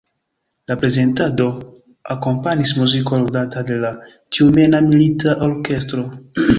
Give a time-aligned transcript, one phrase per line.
[0.71, 1.59] La prezentadon
[2.17, 6.13] akompanis muziko ludata de la tjumena milita orkestro.